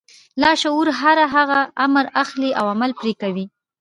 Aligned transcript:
لاشعور 0.41 0.87
هر 1.01 1.17
هغه 1.35 1.59
امر 1.85 2.05
اخلي 2.23 2.49
او 2.59 2.65
عمل 2.73 2.91
پرې 2.99 3.13
کوي. 3.21 3.45